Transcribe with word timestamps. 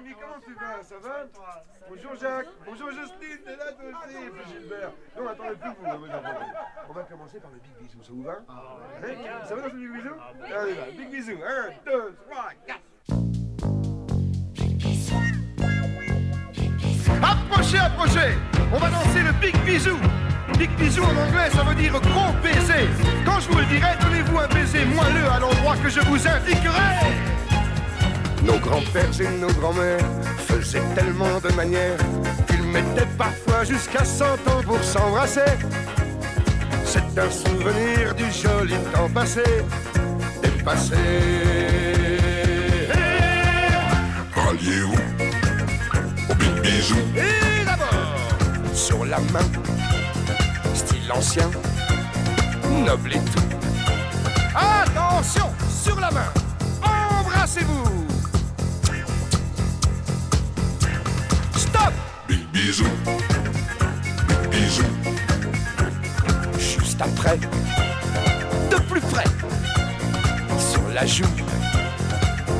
Jérémy, 0.00 0.14
comment 0.20 0.40
tu 0.44 0.54
vas 0.54 0.82
Ça 0.82 0.94
va 1.02 1.26
Bonjour 1.88 2.14
Jacques, 2.20 2.48
bonjour 2.66 2.90
Justine, 2.90 3.38
t'es 3.44 3.56
là 3.56 3.72
toi 3.72 3.84
aussi, 4.04 4.52
Gilbert. 4.52 4.92
Non, 5.16 5.28
attendez 5.28 5.56
plus 5.56 5.70
vous. 5.70 5.86
On 6.88 6.92
va 6.92 7.02
commencer 7.02 7.40
par 7.40 7.50
le 7.50 7.58
big 7.58 7.72
bisou, 7.80 8.02
ça 8.02 8.12
vous 8.12 8.22
va? 8.22 8.32
Hein? 8.32 9.44
Ça 9.46 9.54
va 9.54 9.62
dans 9.62 9.68
ce 9.68 9.74
big 9.74 9.92
bisou? 9.92 10.14
Allez 10.44 10.74
là, 10.74 10.82
big 10.96 11.10
bisou. 11.10 11.32
1, 11.32 11.90
2, 11.90 12.16
3, 12.30 12.50
4. 12.66 12.80
Approchez, 17.22 17.78
approchez 17.78 18.38
On 18.72 18.78
va 18.78 18.90
danser 18.90 19.22
le 19.22 19.32
big 19.40 19.56
bisou 19.64 19.98
Big 20.58 20.70
bisou 20.76 21.02
en 21.02 21.10
anglais, 21.10 21.50
ça 21.50 21.62
veut 21.62 21.74
dire 21.74 21.92
gros 21.92 22.32
baiser. 22.42 22.88
Quand 23.24 23.40
je 23.40 23.48
vous 23.48 23.58
le 23.58 23.64
dirai, 23.66 23.96
donnez-vous 24.00 24.38
un 24.38 24.48
baiser 24.48 24.84
moelleux 24.84 25.28
à 25.30 25.40
l'endroit 25.40 25.76
que 25.76 25.88
je 25.88 26.00
vous 26.00 26.28
indiquerai. 26.28 27.39
Nos 28.42 28.58
grands-pères 28.58 29.20
et 29.20 29.38
nos 29.38 29.52
grands-mères 29.52 30.00
faisaient 30.46 30.82
tellement 30.94 31.38
de 31.40 31.52
manières 31.54 31.98
qu'ils 32.46 32.62
mettaient 32.62 33.08
parfois 33.18 33.64
jusqu'à 33.64 34.04
100 34.04 34.24
ans 34.24 34.62
pour 34.66 34.82
s'embrasser. 34.82 35.40
C'est 36.84 37.18
un 37.18 37.30
souvenir 37.30 38.14
du 38.16 38.24
joli 38.32 38.74
temps 38.92 39.08
passé, 39.14 39.44
dépassé. 40.42 40.96
Alliez-vous 44.34 44.94
au 46.28 46.34
big 46.34 46.50
Et 47.16 47.64
d'abord, 47.64 48.74
sur 48.74 49.04
la 49.04 49.20
main, 49.32 49.46
style 50.74 51.12
ancien, 51.12 51.48
noble 52.84 53.12
et 53.12 53.20
tout. 53.20 53.56
Attention, 54.56 55.50
sur 55.68 56.00
la 56.00 56.10
main, 56.10 56.32
embrassez-vous. 56.82 58.09
Big 62.52 62.62
bisou 62.62 62.84
Big 64.50 64.60
bisou 64.60 64.82
juste 66.58 67.00
après, 67.00 67.38
de 68.70 68.76
plus 68.88 69.00
près, 69.00 69.24
sur 70.58 70.82
la 70.94 71.06
joue. 71.06 71.24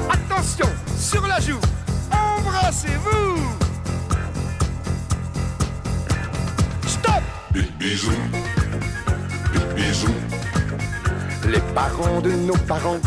Attention, 0.09 0.67
sur 0.97 1.27
la 1.27 1.41
joue, 1.41 1.61
embrassez-vous. 2.11 3.37
Stop. 6.87 7.23
Big 7.53 7.71
bisou 7.79 8.13
Big 9.53 9.75
bisou 9.75 10.15
Les 11.49 11.61
parents 11.75 12.21
de 12.21 12.31
nos 12.31 12.57
parents 12.69 13.01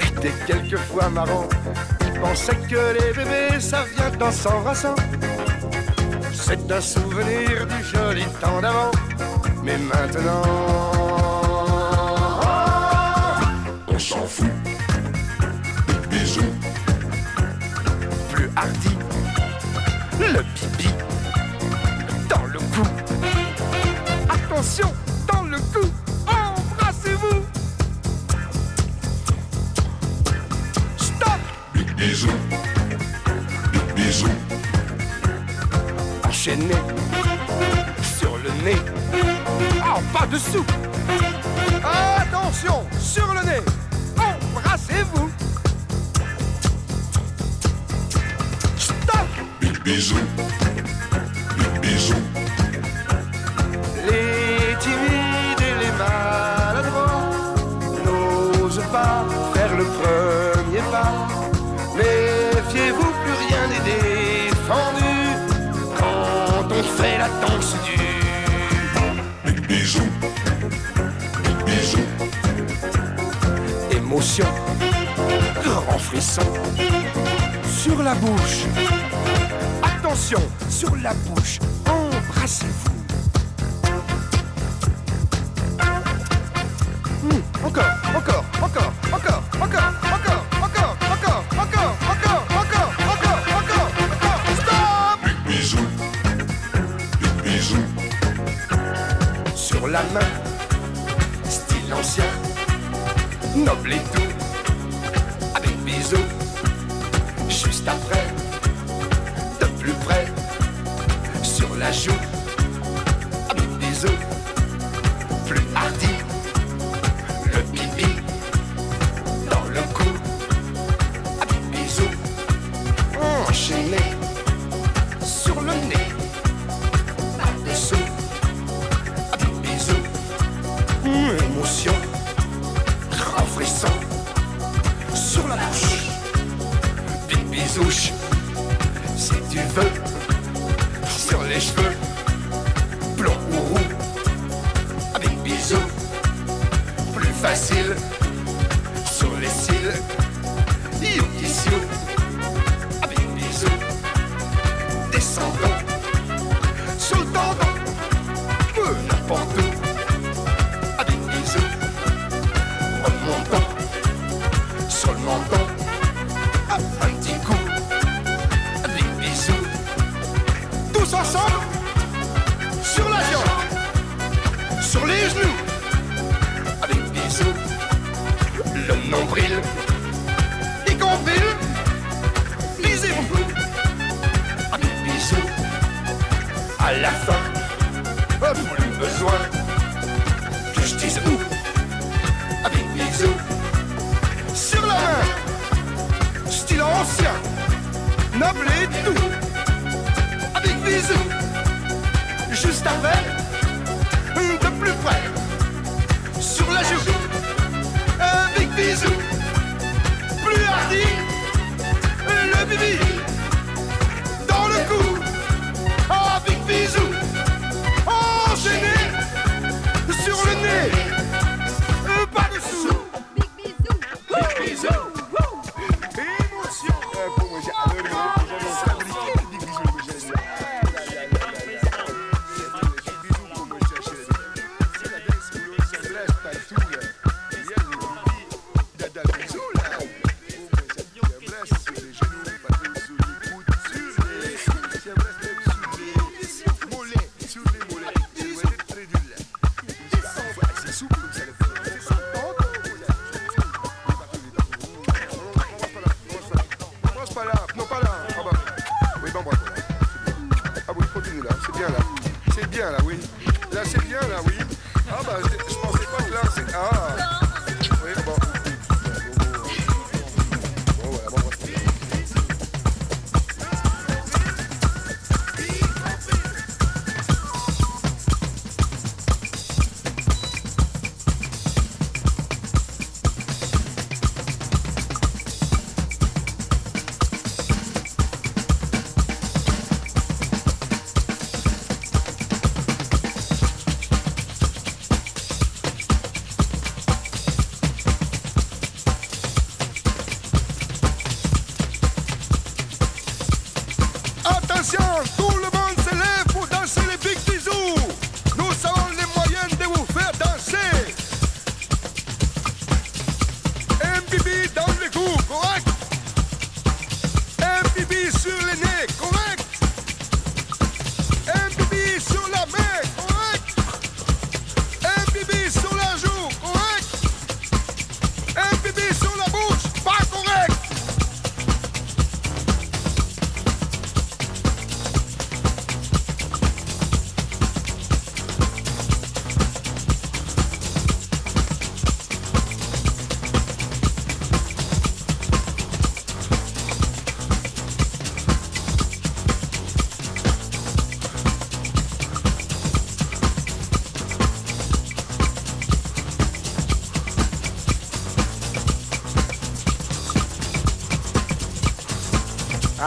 étaient 0.00 0.34
quelquefois 0.46 1.08
marrants. 1.08 1.48
Ils 2.06 2.20
pensaient 2.20 2.56
que 2.68 2.94
les 2.94 3.12
bébés, 3.12 3.60
ça 3.60 3.84
vient 3.96 4.26
en 4.26 4.32
s'embrassant. 4.32 4.94
C'est 6.48 6.72
un 6.72 6.80
souvenir 6.80 7.66
du 7.66 7.84
joli 7.84 8.24
temps 8.40 8.62
d'avant. 8.62 8.90
Mais 9.62 9.76
maintenant. 9.76 10.42
On 13.86 13.98
s'en 13.98 14.26
fout 14.26 14.46
Big 15.86 16.08
bisou 16.08 16.40
Plus 18.32 18.50
hardi, 18.56 18.96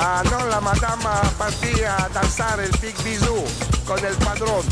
Ah 0.03 0.23
no, 0.31 0.47
la 0.47 0.59
madama 0.59 1.21
partía 1.37 1.95
a 1.95 2.09
danzar 2.09 2.59
el 2.59 2.71
big 2.81 2.95
bisou 3.03 3.45
con 3.85 4.03
el 4.03 4.15
padrón. 4.15 4.65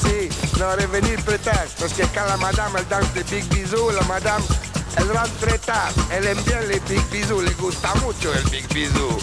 Sí, 0.00 0.28
no 0.60 0.76
revenir 0.76 1.20
plus 1.24 1.40
tard, 1.40 1.66
parce 1.80 1.92
que 1.92 2.06
quand 2.14 2.26
la 2.28 2.36
madame 2.36 2.72
elle 2.78 2.86
danse 2.88 3.10
le 3.16 3.24
big 3.24 3.44
bisou, 3.46 3.90
la 3.90 4.02
madame 4.02 4.42
elle 4.96 5.10
rentre 5.10 5.34
très 5.40 5.58
tard. 5.58 5.90
Elle 6.12 6.26
aime 6.26 6.42
bien 6.42 6.60
les 6.68 6.78
big 6.88 7.02
bisous, 7.10 7.40
le 7.40 7.50
gusta 7.54 7.92
mucho 7.96 8.32
el 8.32 8.48
big 8.48 8.66
bisou. 8.72 9.18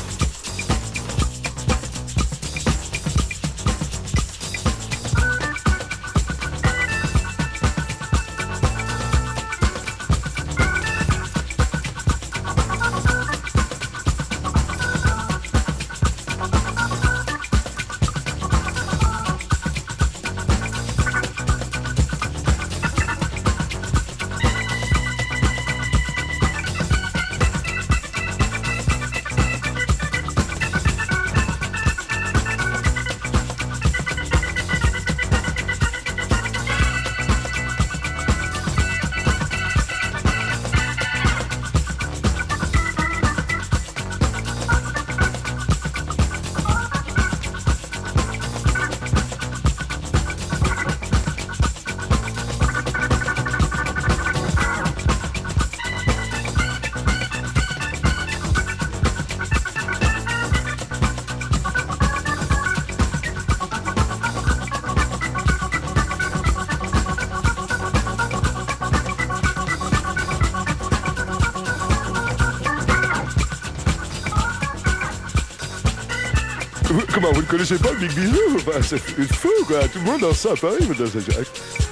Connaissez 77.53 77.77
pas 77.77 77.93
Big 77.93 78.11
Bisou? 78.13 78.57
Bah, 78.65 78.81
C'est 78.81 78.97
fou, 79.31 79.49
quoi. 79.67 79.87
Tout 79.87 79.99
le 79.99 80.05
monde 80.05 80.21
danse 80.21 80.39
ça 80.39 80.53
à 80.53 80.55
Paris, 80.55 80.85
mais 80.89 80.95
dans 80.95 81.05
ce 81.05 81.82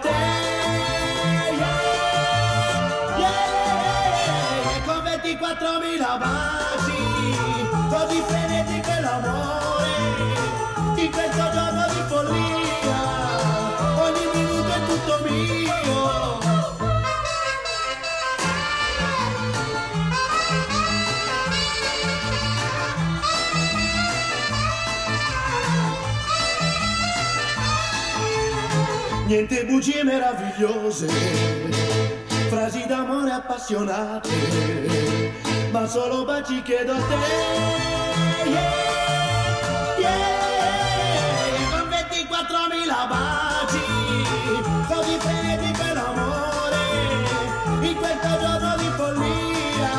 te. 0.00 0.08
Yeah, 3.18 3.44
yeah, 4.64 4.84
con 4.84 5.02
24.000 5.04 6.18
baci, 6.18 7.00
così 7.88 8.20
frenetico 8.26 8.90
è 8.90 9.00
l'amore, 9.00 9.45
Niente 29.36 29.66
bugie 29.66 30.02
meravigliose, 30.02 31.06
frasi 32.48 32.86
d'amore 32.86 33.32
appassionate, 33.32 34.30
ma 35.72 35.86
solo 35.86 36.24
baci 36.24 36.62
chiedo 36.62 36.94
a 36.94 36.96
te. 36.96 37.16
Yeah, 38.48 38.72
yeah, 39.98 41.68
con 41.70 41.86
24.000 41.90 43.08
baci, 43.10 43.84
così 44.88 45.18
freddi 45.18 45.70
per 45.76 45.92
l'amore, 45.92 46.84
in 47.82 47.94
questo 47.94 48.38
giorno 48.40 48.74
di 48.78 48.88
follia, 48.96 49.92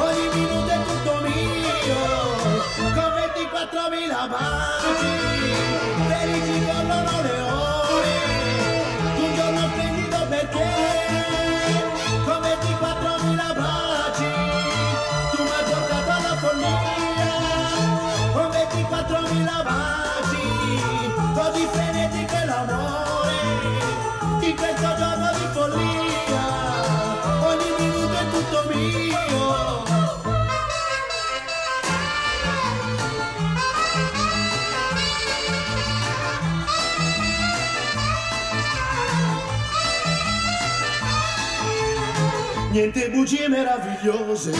ogni 0.00 0.28
minuto 0.34 0.68
è 0.70 0.82
tutto 0.84 1.14
mio, 1.22 1.96
con 2.92 3.08
24.000 3.08 4.28
baci, 4.28 5.00
felici 6.08 6.56
corrono 6.66 7.22
le 7.22 7.43
Niente 42.74 43.08
bugie 43.08 43.48
meravigliose, 43.48 44.50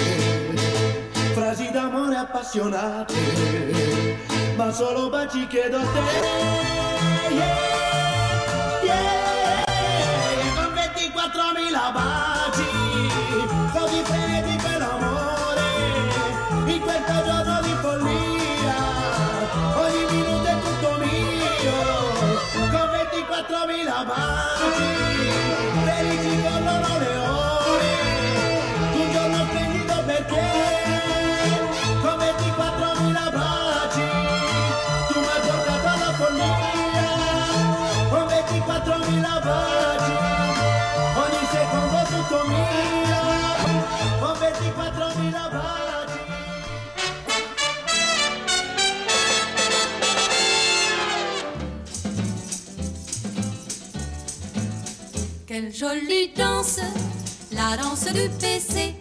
frasi 1.35 1.71
d'amore 1.73 2.15
appassionate, 2.15 3.13
ma 4.57 4.71
solo 4.71 5.11
baci 5.11 5.49
chiedo 5.49 5.79
a 5.79 5.83
te. 5.83 6.01
Yeah, 7.35 8.85
yeah, 8.85 9.24
con 11.33 11.55
24.000 11.55 11.93
baci, 11.93 12.69
così 13.73 14.03
freddi 14.05 14.57
per 14.57 14.79
l'amore, 14.79 15.63
in 16.67 16.81
questo 16.81 17.25
giorno 17.25 17.61
di 17.63 17.75
follia, 17.81 18.77
ogni 19.77 20.05
minuto 20.11 20.45
è 20.45 20.59
tutto 20.61 20.99
mio, 20.99 21.73
con 22.71 22.89
24.000 22.91 24.07
baci, 24.07 24.85
Quelle 55.55 55.73
jolie 55.73 56.33
danse, 56.37 56.81
la 57.53 57.77
danse 57.77 58.13
du 58.13 58.29
PC. 58.41 58.94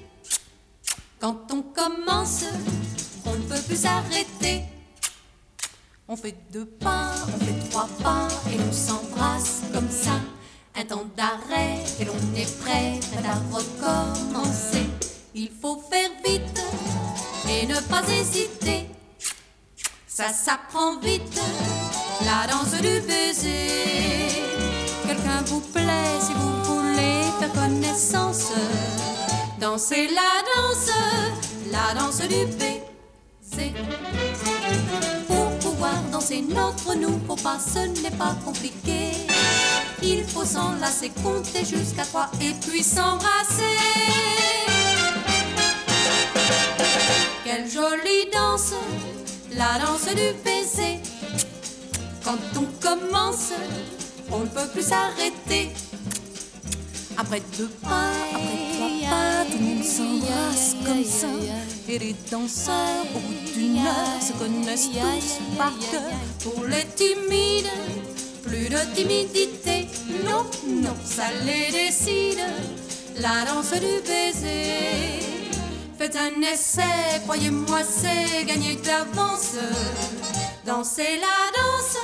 Du 32.27 32.45
baiser. 32.57 33.73
Pour 35.27 35.49
pouvoir 35.59 36.01
danser 36.11 36.41
notre 36.41 36.95
nouveau 36.95 37.35
pas, 37.35 37.57
ce 37.59 37.79
n'est 38.01 38.17
pas 38.17 38.35
compliqué. 38.45 39.11
Il 40.01 40.23
faut 40.23 40.45
s'enlacer, 40.45 41.11
compter 41.23 41.65
jusqu'à 41.65 42.03
trois 42.03 42.29
et 42.41 42.53
puis 42.65 42.83
s'embrasser. 42.83 43.77
Quelle 47.43 47.69
jolie 47.69 48.29
danse, 48.33 48.73
la 49.55 49.79
danse 49.79 50.07
du 50.07 50.33
baiser. 50.43 50.99
Quand 52.23 52.37
on 52.57 52.65
commence, 52.81 53.51
on 54.31 54.39
ne 54.39 54.45
peut 54.47 54.67
plus 54.73 54.83
s'arrêter. 54.83 55.69
Après 57.17 57.41
deux 57.57 57.69
pas, 57.81 58.11
tout 59.53 59.59
le 59.59 59.65
monde 59.65 59.83
s'embrasse 59.83 60.75
comme 60.85 61.03
ça. 61.03 61.27
Et 61.87 61.99
les 61.99 62.15
danseurs, 62.31 63.05
au 63.15 63.19
bout 63.19 63.51
d'une 63.53 63.77
heure, 63.77 64.21
se 64.21 64.33
connaissent 64.33 64.89
tous 64.89 65.57
par 65.57 65.73
cœur. 65.91 66.01
Pour 66.43 66.65
les 66.65 66.85
timides, 66.95 67.69
plus 68.43 68.69
de 68.69 68.79
timidité. 68.95 69.87
Non, 70.25 70.45
non, 70.67 70.95
ça 71.05 71.25
les 71.45 71.71
décide. 71.71 72.39
La 73.19 73.45
danse 73.45 73.73
du 73.73 74.01
baiser. 74.07 75.21
Faites 75.99 76.15
un 76.15 76.41
essai, 76.41 77.21
croyez-moi, 77.25 77.81
c'est 77.83 78.45
gagner 78.45 78.75
d'avance. 78.75 79.55
Dansez 80.65 81.19
la 81.21 81.37
danse, 81.57 81.97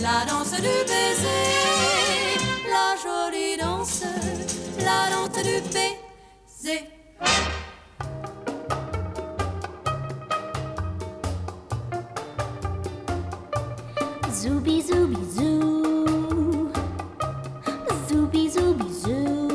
la 0.00 0.30
danse 0.30 0.52
du 0.52 0.76
baiser. 0.90 1.46
La 2.68 2.96
jolie 3.02 3.56
danse, 3.56 4.02
la 4.80 5.10
danse 5.10 5.42
du 5.42 5.60
baiser. 5.72 6.05
Zooby 6.66 6.82
zoo. 14.82 16.70
Zooby 18.08 18.50
zooby 18.50 18.84
zoo. 19.02 19.48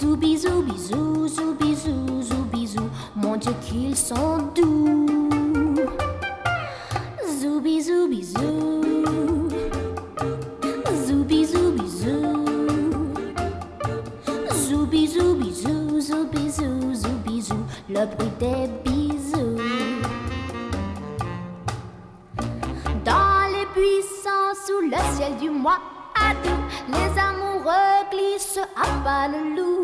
Zooby 0.00 0.36
zooby 0.36 0.78
zoo, 0.78 1.28
zooby 1.28 1.74
zoo, 1.76 2.22
zooby 2.22 2.66
zoo. 2.66 2.90
Mon 3.14 3.36
Dieu 3.36 3.54
qu'ils 3.60 3.96
sont 3.96 4.38
doux. 4.56 4.69
Bruit 18.16 18.32
des 18.38 18.66
bisous. 18.84 19.56
Dans 23.04 23.46
les 23.54 23.66
buissons 23.74 24.50
sous 24.66 24.80
le 24.88 25.16
ciel 25.16 25.36
du 25.38 25.50
mois 25.50 25.80
août, 26.16 26.50
les 26.88 27.20
amoureux 27.20 27.98
glissent 28.10 28.60
à 28.76 28.86
pas 29.04 29.28
le 29.28 29.56
loup. 29.56 29.79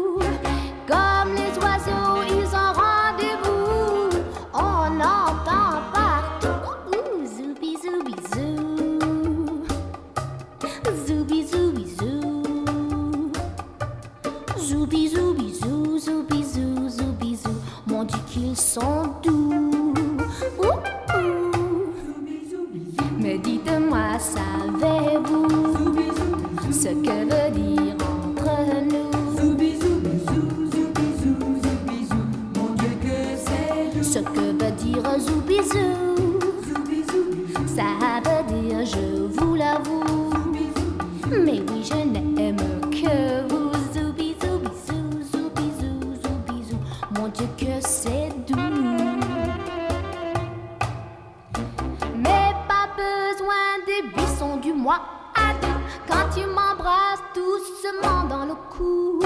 Tu 56.36 56.44
m'embrasses 56.44 57.22
doucement 57.34 58.24
dans 58.28 58.44
le 58.44 58.54
cou. 58.70 59.25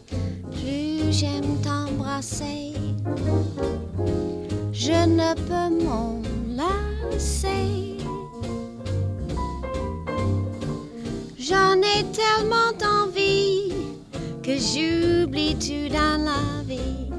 plus 0.51 1.11
j'aime 1.11 1.57
t'embrasser. 1.63 2.73
Je 4.71 5.05
ne 5.05 5.33
peux 5.35 5.83
m'en 5.83 6.21
lasser. 6.49 7.97
J'en 11.37 11.75
ai 11.81 12.05
tellement 12.11 12.71
envie 13.03 13.73
que 14.41 14.57
j'oublie 14.57 15.55
tout 15.55 15.89
dans 15.93 16.23
la 16.23 16.63
vie. 16.65 17.09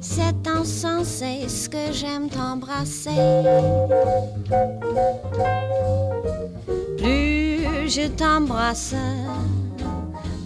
C'est 0.00 0.46
insensé 0.46 1.48
ce 1.48 1.68
que 1.68 1.92
j'aime 1.92 2.28
t'embrasser? 2.28 3.10
Plus 6.98 7.88
je 7.88 8.08
t'embrasse, 8.08 8.94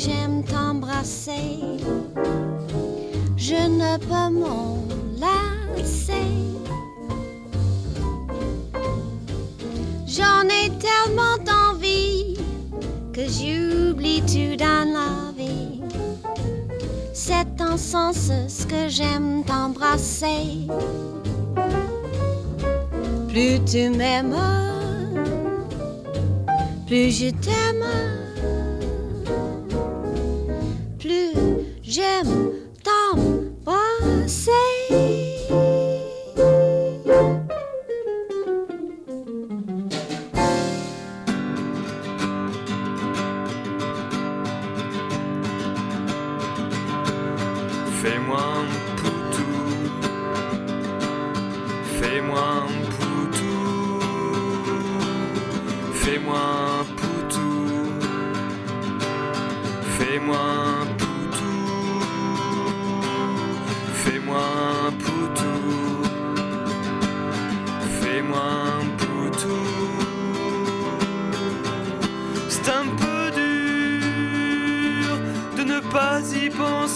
j'aime 0.00 0.42
t'embrasser. 0.44 1.60
Je 3.36 3.60
ne 3.80 3.98
peux 3.98 4.30
m'en 4.40 4.78
lasser. 5.18 6.30
J'en 10.06 10.44
ai 10.48 10.70
tellement 10.86 11.36
d'envie 11.44 12.38
que 13.12 13.22
j'oublie 13.28 14.22
tout 14.22 14.56
dans 14.56 14.86
la 14.98 15.32
vie? 15.36 15.82
C'est 17.12 17.60
en 17.60 17.76
sens 17.76 18.30
ce 18.48 18.66
que 18.66 18.88
j'aime 18.88 19.44
t'embrasser. 19.44 20.66
Plus 23.28 23.60
tu 23.70 23.90
m'aimes, 23.90 24.36
plus 26.86 27.10
je 27.10 27.30
t'aime. 27.30 28.29
Plus 31.10 31.34
j'aime 31.82 32.52
t'embrasser. 32.84 34.69
Pas 76.60 76.89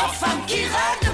Toi 0.00 0.08
femme 0.08 0.46
qui 0.46 0.62
rêve 0.62 1.09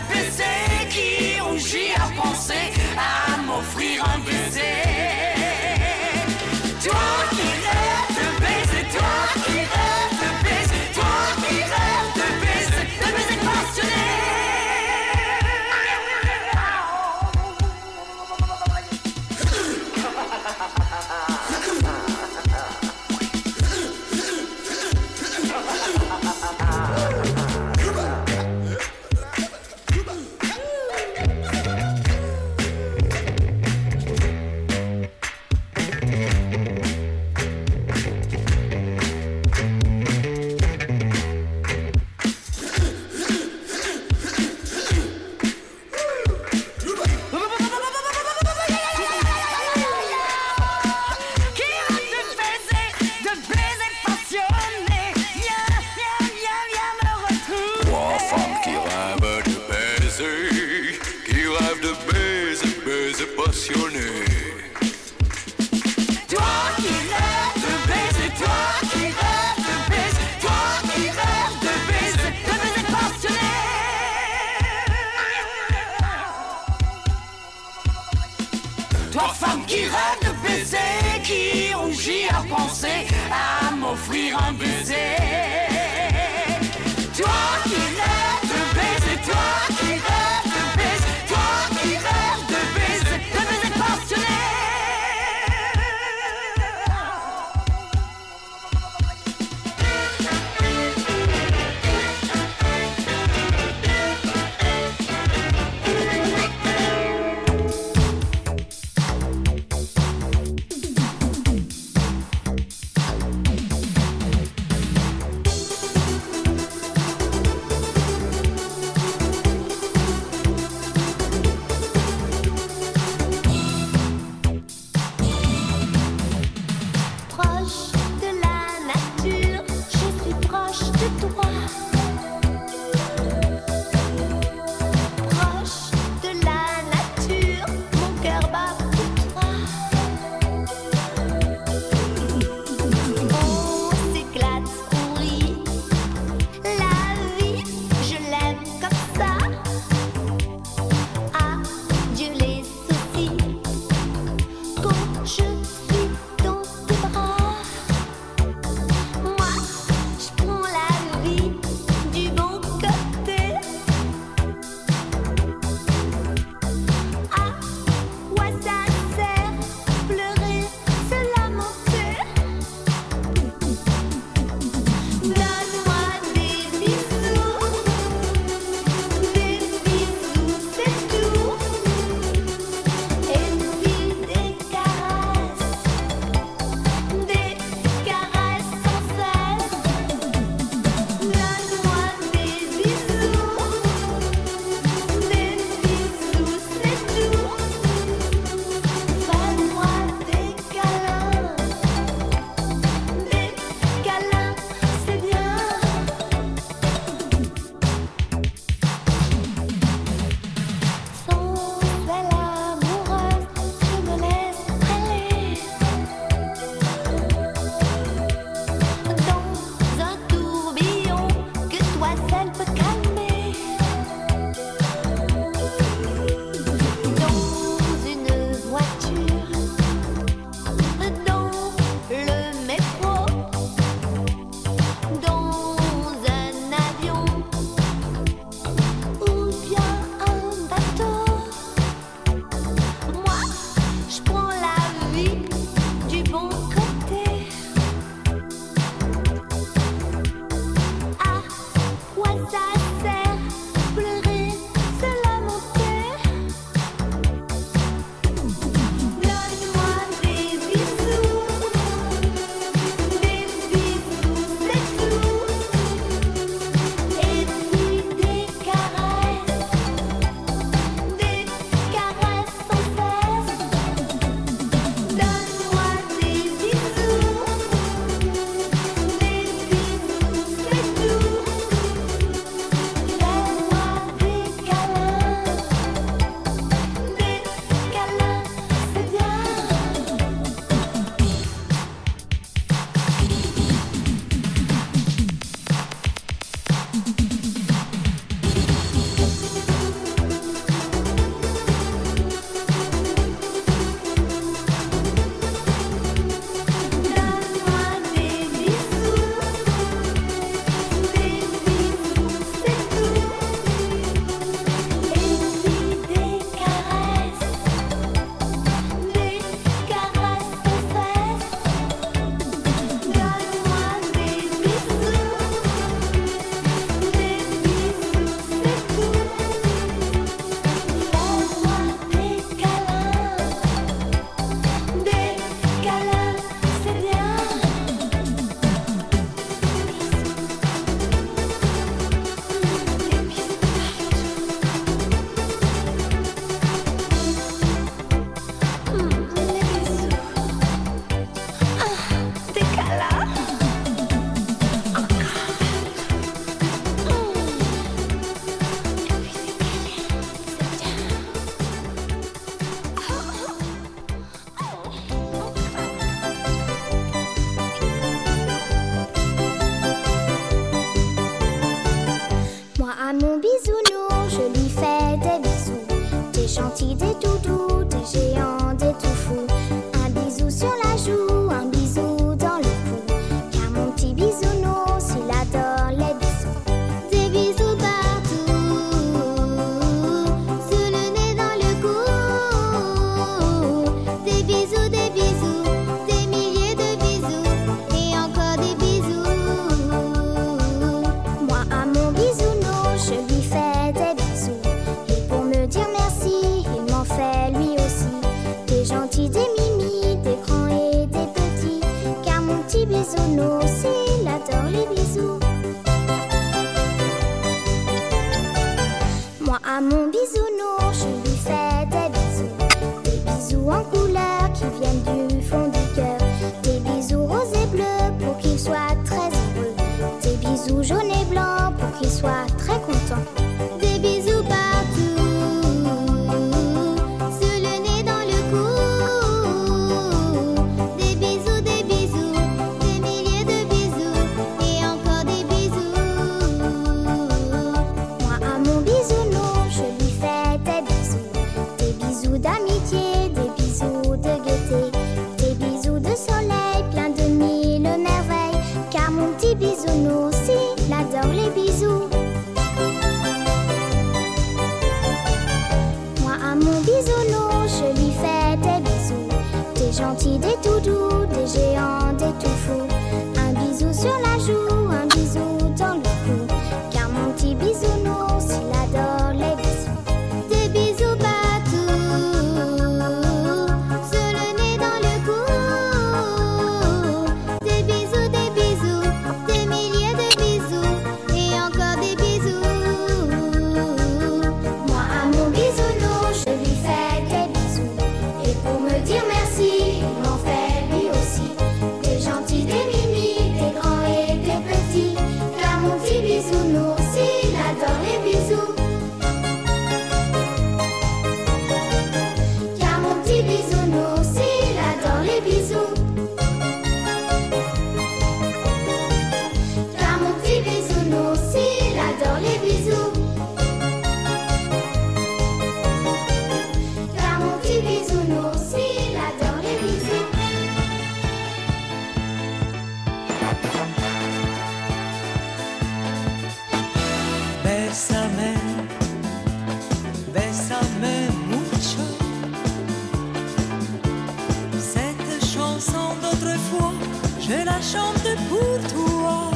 Pour 548.49 548.79
toi, 548.93 549.51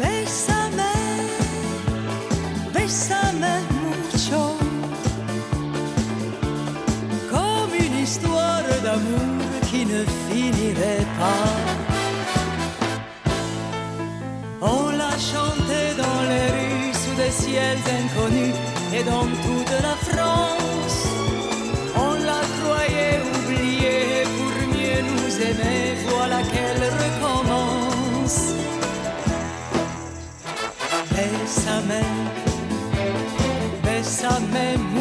laisse 0.00 0.46
sa 0.48 0.62
mère, 0.78 1.32
laisse 2.74 3.08
sa 3.10 3.32
mère, 3.32 3.68
mon 3.82 4.18
chant, 4.26 4.56
comme 7.30 7.74
une 7.78 7.98
histoire 7.98 8.62
d'amour 8.82 9.60
qui 9.70 9.84
ne 9.86 10.04
finirait 10.28 11.06
pas, 11.18 11.50
on 14.60 14.90
la 14.90 15.12
chantait 15.18 15.94
dans 15.96 16.22
les 16.30 16.48
rues 16.56 16.94
sous 16.94 17.16
des 17.16 17.30
ciels 17.30 17.84
inconnus 18.00 18.54
et 18.94 19.02
dans 19.02 19.26
toute 19.26 19.74
la 19.82 19.96
France. 20.12 20.61
Bésame, 31.54 32.00
bésame 33.84 34.91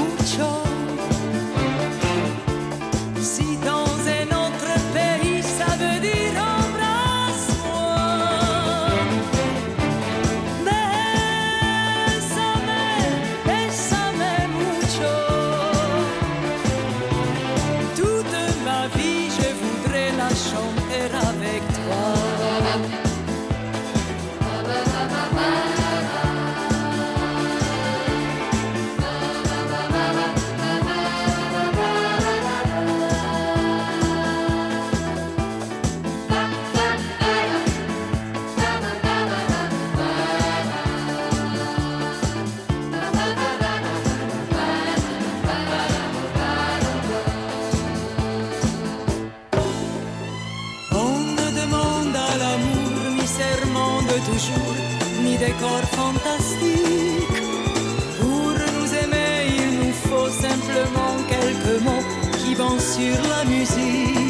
fantastique. 55.70 57.38
Pour 58.20 58.54
nous 58.54 58.94
aimer, 58.96 59.48
il 59.58 59.80
nous 59.80 59.94
faut 59.94 60.30
simplement 60.30 61.18
quelques 61.30 61.84
mots 61.84 62.04
qui 62.38 62.56
vont 62.56 62.80
sur 62.80 63.18
la 63.30 63.46
musique. 63.46 64.21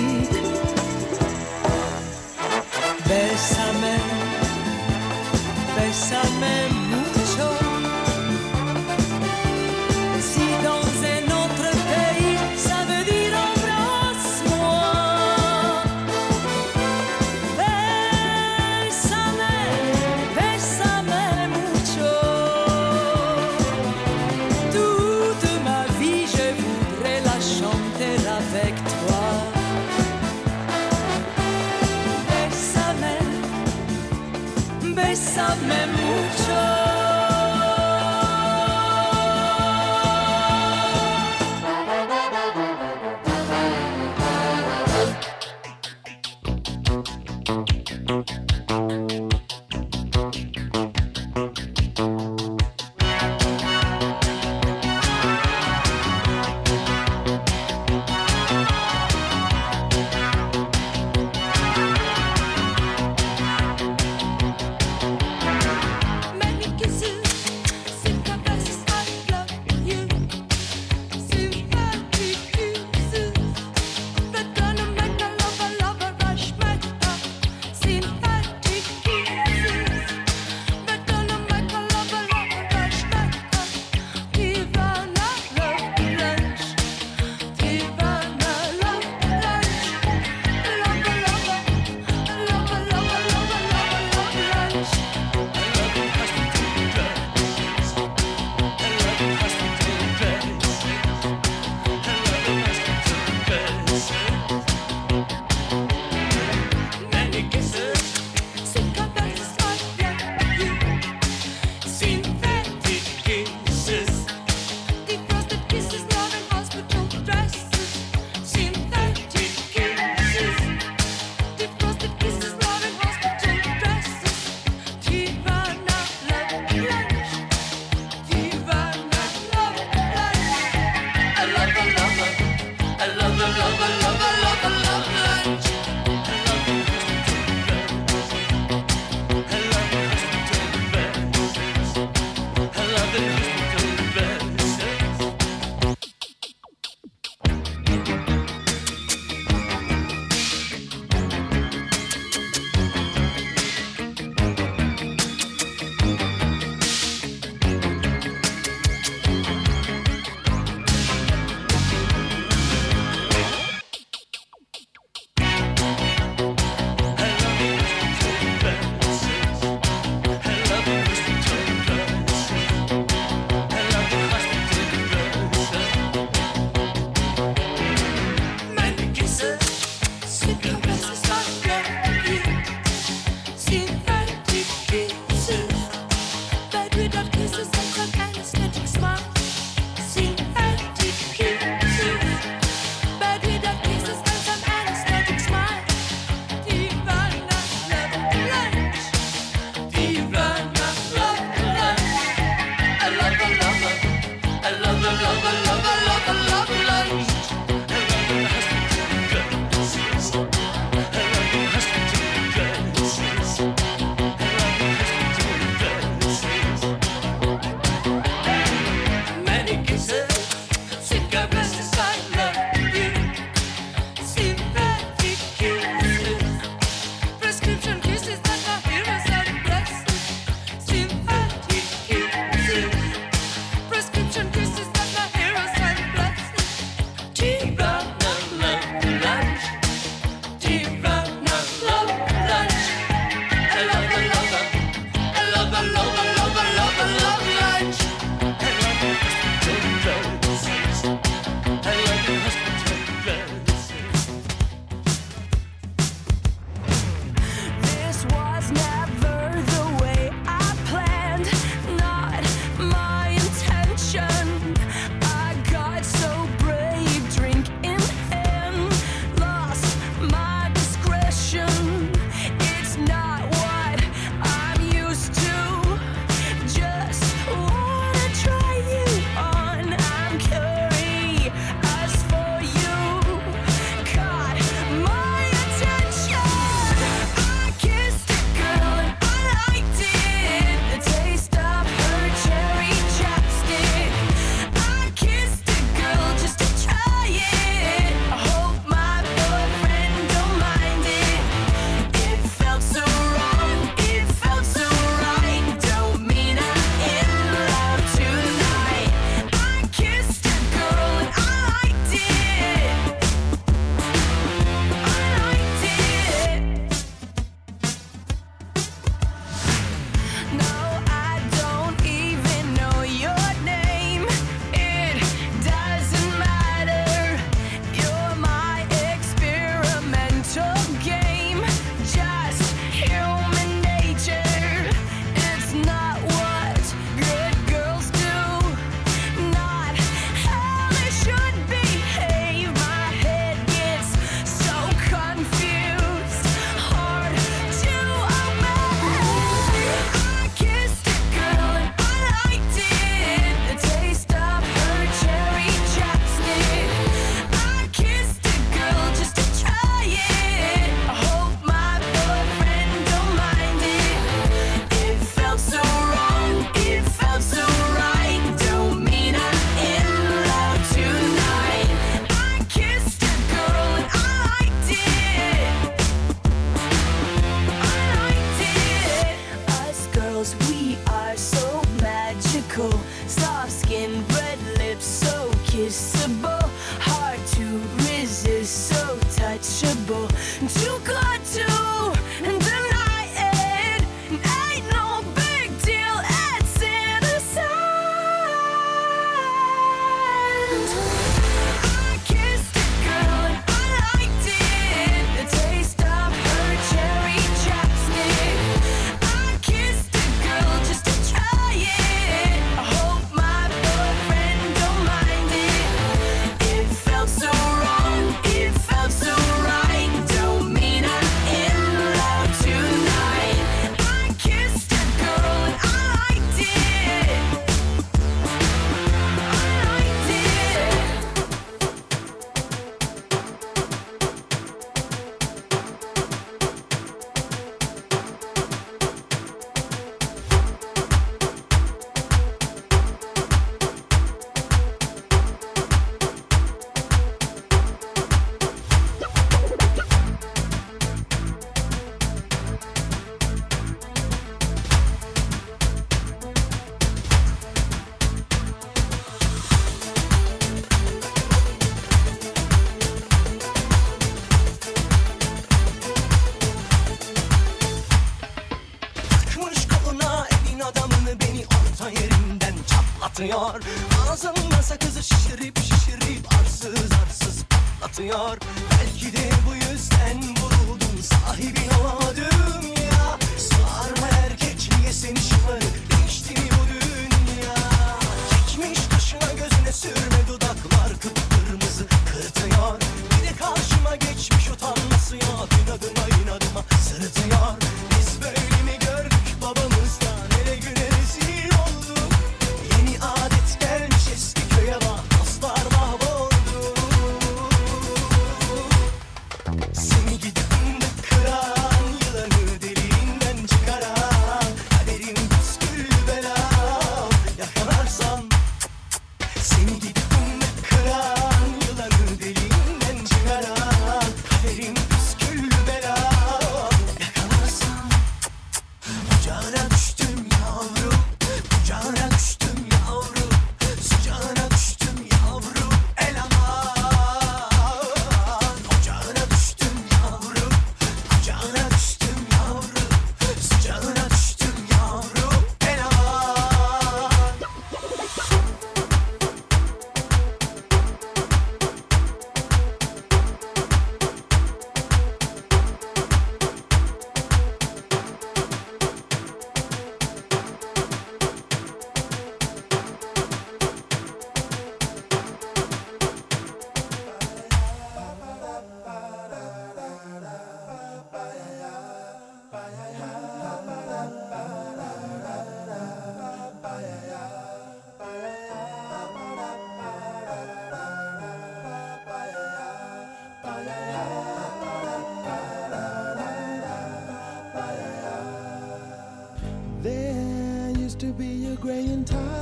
grey 591.82 592.06
and 592.06 592.28
tired. 592.28 592.61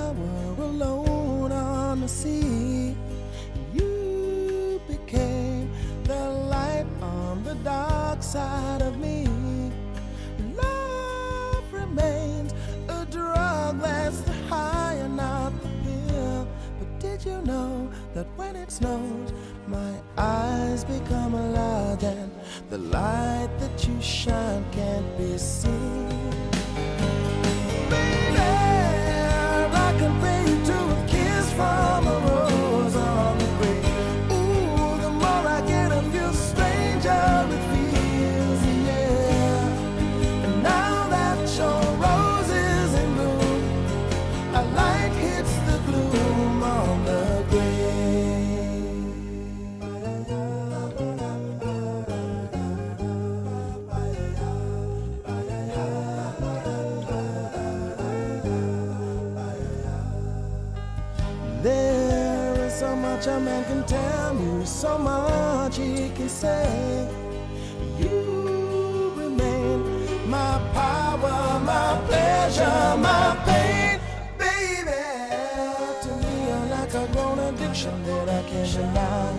own 77.29 77.39
addiction 77.53 78.03
that 78.03 78.29
I 78.29 78.41
can't 78.49 78.71
deny. 78.71 79.33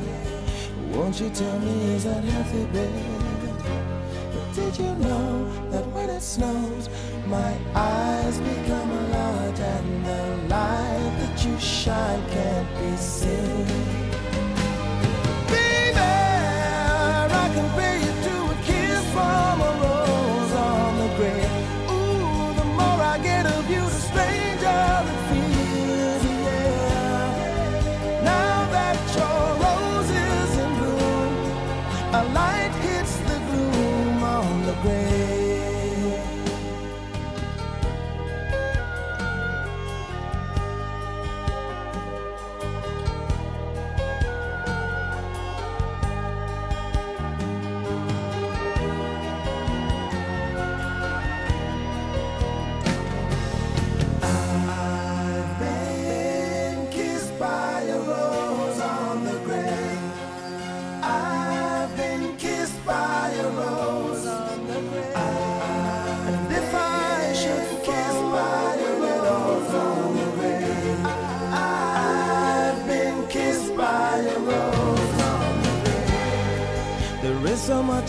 Won't 0.92 1.20
you 1.20 1.30
tell 1.30 1.58
me, 1.58 1.94
is 1.94 2.04
that 2.04 2.22
healthy, 2.24 2.64
babe? 2.66 2.90
But 4.32 4.54
did 4.54 4.78
you 4.78 4.94
know 5.06 5.70
that 5.70 5.86
when 5.94 6.08
it 6.10 6.22
snows, 6.22 6.88
my 7.26 7.52
eyes 7.74 8.38
become 8.38 8.90
a 8.90 9.02
lot, 9.16 9.60
and 9.60 10.06
the 10.06 10.54
light 10.54 11.12
that 11.20 11.44
you 11.44 11.58
shine 11.58 12.22
can't 12.30 12.68
be 12.78 12.96
seen? 12.96 13.99